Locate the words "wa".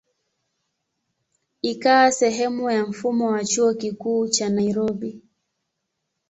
3.31-3.45